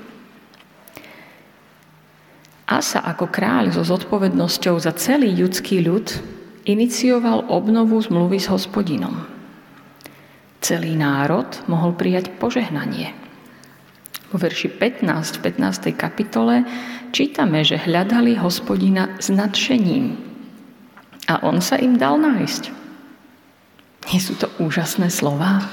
Asa 2.71 3.03
ako 3.03 3.35
kráľ 3.35 3.75
so 3.75 3.83
zodpovednosťou 3.83 4.79
za 4.79 4.95
celý 4.95 5.35
ľudský 5.35 5.83
ľud 5.83 6.07
inicioval 6.71 7.51
obnovu 7.51 7.99
zmluvy 7.99 8.39
s 8.39 8.47
hospodinom. 8.47 9.27
Celý 10.63 10.97
národ 10.97 11.51
mohol 11.67 11.93
prijať 11.99 12.31
požehnanie. 12.41 13.13
Vo 14.33 14.41
verši 14.41 14.71
15 14.71 15.43
v 15.45 15.51
15. 15.51 15.93
kapitole 15.93 16.65
čítame, 17.13 17.61
že 17.67 17.77
hľadali 17.77 18.41
hospodina 18.41 19.13
s 19.21 19.29
nadšením 19.29 20.34
a 21.29 21.41
on 21.45 21.61
sa 21.65 21.81
im 21.81 21.97
dal 21.97 22.21
nájsť. 22.21 22.63
Nie 24.13 24.21
sú 24.21 24.37
to 24.37 24.53
úžasné 24.61 25.09
slova? 25.09 25.65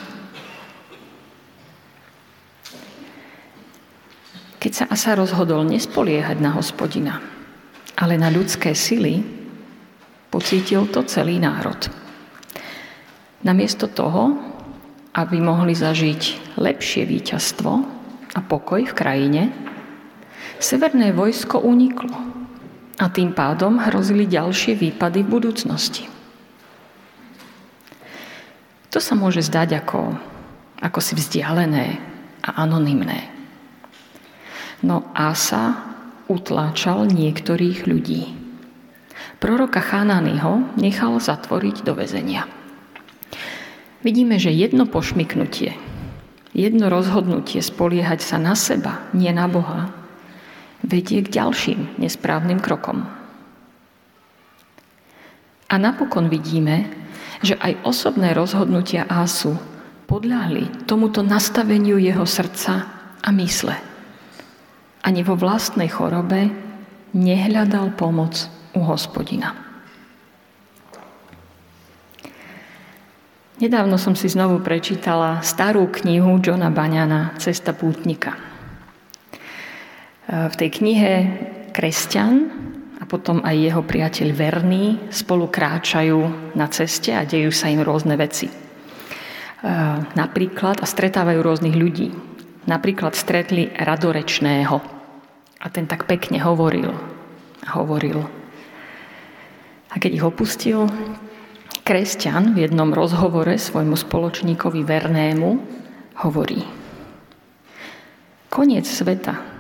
Keď 4.61 4.71
sa 4.71 4.85
Asa 4.87 5.17
rozhodol 5.17 5.65
nespoliehať 5.67 6.37
na 6.37 6.53
hospodina, 6.53 7.17
ale 7.97 8.15
na 8.15 8.29
ľudské 8.29 8.77
sily, 8.77 9.25
pocítil 10.29 10.87
to 10.87 11.01
celý 11.03 11.41
národ. 11.41 11.89
Namiesto 13.41 13.89
toho, 13.89 14.37
aby 15.17 15.41
mohli 15.41 15.73
zažiť 15.75 16.55
lepšie 16.61 17.03
víťazstvo 17.09 17.71
a 18.31 18.39
pokoj 18.45 18.85
v 18.85 18.93
krajine, 18.95 19.43
severné 20.61 21.11
vojsko 21.11 21.59
uniklo 21.59 22.40
a 23.01 23.09
tým 23.09 23.33
pádom 23.33 23.81
hrozili 23.81 24.29
ďalšie 24.29 24.77
výpady 24.77 25.25
v 25.25 25.31
budúcnosti. 25.33 26.05
To 28.93 29.01
sa 29.01 29.17
môže 29.17 29.41
zdať 29.41 29.81
ako, 29.81 30.13
ako 30.77 30.99
si 31.01 31.17
vzdialené 31.17 31.97
a 32.45 32.61
anonymné. 32.61 33.25
No 34.85 35.09
Asa 35.17 35.97
utláčal 36.29 37.09
niektorých 37.09 37.89
ľudí. 37.89 38.37
Proroka 39.41 39.81
Chanányho 39.81 40.77
nechal 40.77 41.17
zatvoriť 41.17 41.81
do 41.81 41.97
väzenia. 41.97 42.45
Vidíme, 44.05 44.37
že 44.37 44.53
jedno 44.53 44.85
pošmyknutie, 44.85 45.73
jedno 46.53 46.89
rozhodnutie 46.89 47.61
spoliehať 47.65 48.21
sa 48.21 48.37
na 48.37 48.53
seba, 48.53 49.05
nie 49.13 49.29
na 49.33 49.45
Boha, 49.49 50.00
vedie 50.85 51.21
k 51.21 51.29
ďalším 51.29 52.01
nesprávnym 52.01 52.59
krokom. 52.61 53.05
A 55.71 55.75
napokon 55.79 56.27
vidíme, 56.27 56.91
že 57.39 57.55
aj 57.55 57.87
osobné 57.87 58.35
rozhodnutia 58.35 59.07
Ásu 59.07 59.55
podľahli 60.05 60.83
tomuto 60.83 61.23
nastaveniu 61.23 61.95
jeho 61.95 62.27
srdca 62.27 62.85
a 63.23 63.29
mysle. 63.31 63.79
Ani 65.01 65.23
vo 65.23 65.39
vlastnej 65.39 65.87
chorobe 65.87 66.51
nehľadal 67.15 67.95
pomoc 67.95 68.35
u 68.75 68.83
hospodina. 68.83 69.55
Nedávno 73.61 73.95
som 74.01 74.17
si 74.17 74.25
znovu 74.25 74.57
prečítala 74.59 75.39
starú 75.45 75.85
knihu 76.01 76.41
Johna 76.41 76.73
Baňana 76.73 77.37
Cesta 77.37 77.77
pútnika. 77.77 78.50
V 80.31 80.55
tej 80.55 80.69
knihe 80.79 81.13
kresťan 81.75 82.35
a 82.99 83.03
potom 83.03 83.43
aj 83.43 83.55
jeho 83.59 83.83
priateľ 83.83 84.29
Verný 84.31 85.11
spolu 85.11 85.51
kráčajú 85.51 86.53
na 86.55 86.71
ceste 86.71 87.11
a 87.11 87.27
dejú 87.27 87.51
sa 87.51 87.67
im 87.67 87.83
rôzne 87.83 88.15
veci. 88.15 88.47
Napríklad, 90.15 90.79
a 90.79 90.87
stretávajú 90.87 91.39
rôznych 91.43 91.75
ľudí. 91.75 92.15
Napríklad 92.63 93.11
stretli 93.11 93.67
radorečného 93.75 94.77
a 95.59 95.67
ten 95.67 95.85
tak 95.85 96.07
pekne 96.07 96.39
hovoril 96.39 96.95
hovoril. 97.69 98.25
A 99.91 99.99
keď 99.99 100.11
ich 100.17 100.25
opustil, 100.25 100.87
kresťan 101.83 102.55
v 102.55 102.65
jednom 102.65 102.89
rozhovore 102.95 103.53
svojmu 103.59 103.99
spoločníkovi 103.99 104.81
Vernému 104.87 105.49
hovorí 106.23 106.63
Koniec 108.51 108.87
sveta 108.87 109.50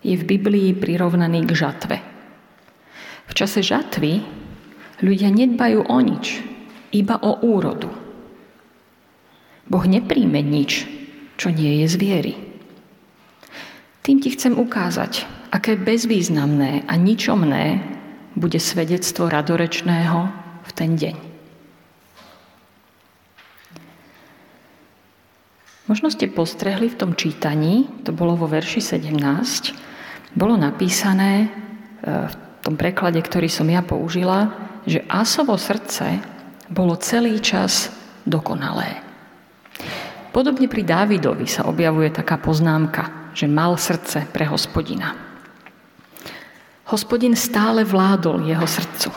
je 0.00 0.16
v 0.16 0.24
Biblii 0.24 0.76
prirovnaný 0.76 1.44
k 1.44 1.52
žatve– 1.54 1.96
v 3.30 3.32
čase 3.38 3.62
žatvy 3.62 4.26
ľudia 5.06 5.30
nedbajú 5.30 5.86
o 5.86 5.98
nič, 6.02 6.42
iba 6.90 7.14
o 7.22 7.38
úrodu. 7.46 7.86
Boh 9.70 9.86
nepríjme 9.86 10.42
nič, 10.42 10.90
čo 11.38 11.54
nie 11.54 11.86
je 11.86 11.86
z 11.86 11.94
viery. 11.94 12.34
Tým 14.02 14.18
ti 14.18 14.34
chcem 14.34 14.58
ukázať, 14.58 15.30
aké 15.54 15.78
bezvýznamné 15.78 16.90
a 16.90 16.92
ničomné 16.98 17.78
bude 18.34 18.58
svedectvo 18.58 19.30
radorečného 19.30 20.18
v 20.66 20.70
ten 20.74 20.98
deň. 20.98 21.16
Možno 25.86 26.10
ste 26.10 26.30
postrehli 26.30 26.90
v 26.90 26.98
tom 26.98 27.14
čítaní, 27.14 27.86
to 28.02 28.10
bolo 28.10 28.34
vo 28.34 28.50
verši 28.50 28.82
17, 28.82 29.89
bolo 30.34 30.54
napísané 30.54 31.50
v 32.00 32.34
e, 32.34 32.48
tom 32.60 32.76
preklade, 32.76 33.18
ktorý 33.18 33.48
som 33.48 33.66
ja 33.66 33.80
použila, 33.80 34.52
že 34.84 35.04
Asovo 35.08 35.56
srdce 35.56 36.20
bolo 36.70 36.96
celý 37.00 37.40
čas 37.42 37.90
dokonalé. 38.24 39.00
Podobne 40.30 40.70
pri 40.70 40.86
Dávidovi 40.86 41.50
sa 41.50 41.66
objavuje 41.66 42.14
taká 42.14 42.38
poznámka, 42.38 43.34
že 43.34 43.50
mal 43.50 43.74
srdce 43.74 44.30
pre 44.30 44.46
hospodina. 44.46 45.18
Hospodin 46.86 47.34
stále 47.34 47.82
vládol 47.82 48.46
jeho 48.46 48.66
srdcu. 48.66 49.10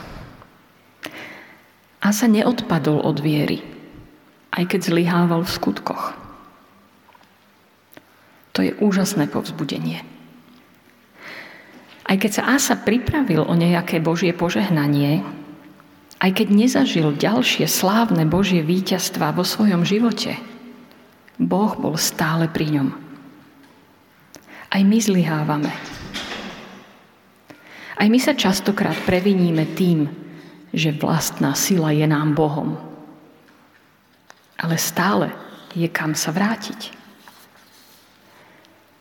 A 2.04 2.10
sa 2.10 2.28
neodpadol 2.28 3.02
od 3.06 3.18
viery, 3.22 3.62
aj 4.54 4.64
keď 4.70 4.80
zlyhával 4.90 5.46
v 5.46 5.54
skutkoch. 5.54 6.04
To 8.54 8.60
je 8.62 8.78
úžasné 8.78 9.30
povzbudenie. 9.30 10.13
Aj 12.04 12.20
keď 12.20 12.32
sa 12.32 12.44
Asa 12.52 12.76
pripravil 12.76 13.48
o 13.48 13.54
nejaké 13.56 14.04
Božie 14.04 14.36
požehnanie, 14.36 15.24
aj 16.20 16.32
keď 16.36 16.48
nezažil 16.52 17.16
ďalšie 17.16 17.68
slávne 17.68 18.28
Božie 18.28 18.64
víťazstva 18.64 19.36
vo 19.36 19.44
svojom 19.44 19.88
živote, 19.88 20.36
Boh 21.40 21.74
bol 21.76 21.96
stále 21.96 22.48
pri 22.52 22.80
ňom. 22.80 22.90
Aj 24.74 24.82
my 24.84 24.98
zlyhávame. 25.00 25.72
Aj 27.94 28.08
my 28.10 28.20
sa 28.20 28.36
častokrát 28.36 28.98
previníme 29.08 29.64
tým, 29.76 30.10
že 30.74 30.92
vlastná 30.96 31.54
sila 31.54 31.94
je 31.94 32.04
nám 32.10 32.36
Bohom. 32.36 32.76
Ale 34.60 34.76
stále 34.82 35.32
je 35.78 35.88
kam 35.88 36.18
sa 36.18 36.34
vrátiť. 36.34 36.96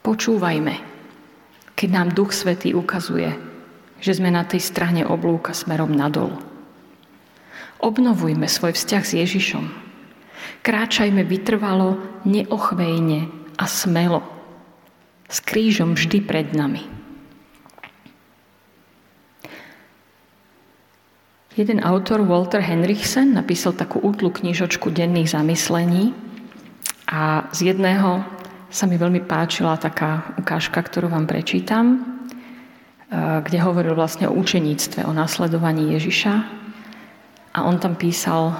Počúvajme 0.03 0.92
keď 1.83 1.91
nám 1.91 2.15
Duch 2.15 2.31
Svetý 2.31 2.79
ukazuje, 2.79 3.35
že 3.99 4.15
sme 4.15 4.31
na 4.31 4.47
tej 4.47 4.63
strane 4.63 5.03
oblúka 5.03 5.51
smerom 5.51 5.91
nadol. 5.91 6.39
Obnovujme 7.83 8.47
svoj 8.47 8.79
vzťah 8.79 9.03
s 9.03 9.13
Ježišom. 9.19 9.67
Kráčajme 10.63 11.27
vytrvalo, 11.27 11.99
neochvejne 12.23 13.27
a 13.59 13.67
smelo. 13.67 14.23
S 15.27 15.43
krížom 15.43 15.99
vždy 15.99 16.23
pred 16.23 16.55
nami. 16.55 16.87
Jeden 21.59 21.83
autor, 21.83 22.23
Walter 22.23 22.63
Henrichsen, 22.63 23.35
napísal 23.35 23.75
takú 23.75 23.99
útlu 23.99 24.31
knižočku 24.31 24.87
denných 24.87 25.35
zamyslení 25.35 26.15
a 27.11 27.51
z 27.51 27.75
jedného 27.75 28.23
sa 28.73 28.89
mi 28.89 28.97
veľmi 28.97 29.29
páčila 29.29 29.77
taká 29.77 30.33
ukážka, 30.41 30.81
ktorú 30.81 31.13
vám 31.13 31.29
prečítam, 31.29 31.85
e, 31.93 31.97
kde 33.45 33.61
hovoril 33.61 33.93
vlastne 33.93 34.33
o 34.33 34.35
učeníctve, 34.35 35.05
o 35.05 35.13
následovaní 35.13 35.93
Ježiša. 35.93 36.35
A 37.53 37.59
on 37.69 37.77
tam 37.77 38.01
písal, 38.01 38.57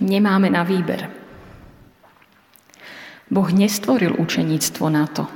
nemáme 0.00 0.48
na 0.48 0.64
výber. 0.64 1.12
Boh 3.28 3.48
nestvoril 3.52 4.16
učeníctvo 4.16 4.84
na 4.88 5.04
to, 5.04 5.28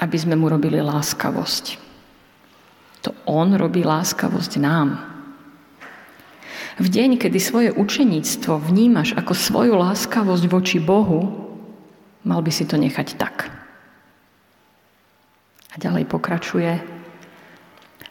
aby 0.00 0.16
sme 0.16 0.40
mu 0.40 0.48
robili 0.48 0.80
láskavosť. 0.80 1.76
To 3.04 3.12
on 3.28 3.52
robí 3.52 3.84
láskavosť 3.84 4.52
nám. 4.56 4.96
V 6.80 6.86
deň, 6.88 7.20
kedy 7.20 7.36
svoje 7.36 7.70
učeníctvo 7.74 8.64
vnímaš 8.64 9.12
ako 9.12 9.34
svoju 9.36 9.74
láskavosť 9.76 10.44
voči 10.48 10.78
Bohu, 10.80 11.47
Mal 12.28 12.44
by 12.44 12.52
si 12.52 12.68
to 12.68 12.76
nechať 12.76 13.16
tak. 13.16 13.48
A 15.72 15.74
ďalej 15.80 16.04
pokračuje. 16.04 16.76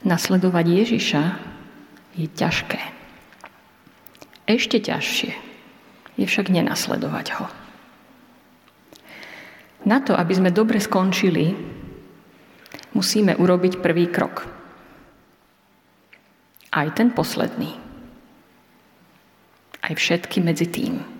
Nasledovať 0.01 0.65
Ježiša 0.65 1.23
je 2.17 2.25
ťažké. 2.25 2.81
Ešte 4.49 4.81
ťažšie 4.81 5.31
je 6.17 6.25
však 6.25 6.49
nenasledovať 6.49 7.27
ho. 7.37 7.45
Na 9.85 10.01
to, 10.01 10.17
aby 10.17 10.33
sme 10.33 10.49
dobre 10.49 10.81
skončili, 10.81 11.53
musíme 12.97 13.37
urobiť 13.37 13.77
prvý 13.85 14.09
krok. 14.09 14.49
Aj 16.73 16.89
ten 16.97 17.13
posledný. 17.13 17.69
Aj 19.85 19.93
všetky 19.93 20.41
medzi 20.41 20.65
tým. 20.65 21.16